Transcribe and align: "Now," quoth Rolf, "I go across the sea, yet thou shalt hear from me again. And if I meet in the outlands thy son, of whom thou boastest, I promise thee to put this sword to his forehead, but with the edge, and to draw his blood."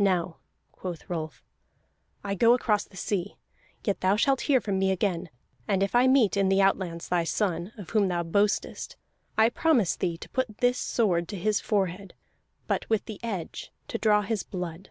"Now," 0.00 0.38
quoth 0.72 1.08
Rolf, 1.08 1.40
"I 2.24 2.34
go 2.34 2.52
across 2.52 2.82
the 2.82 2.96
sea, 2.96 3.36
yet 3.84 4.00
thou 4.00 4.16
shalt 4.16 4.40
hear 4.50 4.60
from 4.60 4.76
me 4.76 4.90
again. 4.90 5.30
And 5.68 5.84
if 5.84 5.94
I 5.94 6.08
meet 6.08 6.36
in 6.36 6.48
the 6.48 6.60
outlands 6.60 7.08
thy 7.08 7.22
son, 7.22 7.70
of 7.78 7.90
whom 7.90 8.08
thou 8.08 8.24
boastest, 8.24 8.96
I 9.38 9.50
promise 9.50 9.94
thee 9.94 10.18
to 10.18 10.28
put 10.30 10.58
this 10.58 10.78
sword 10.78 11.28
to 11.28 11.36
his 11.36 11.60
forehead, 11.60 12.14
but 12.66 12.90
with 12.90 13.04
the 13.04 13.20
edge, 13.22 13.70
and 13.82 13.88
to 13.90 13.98
draw 13.98 14.22
his 14.22 14.42
blood." 14.42 14.90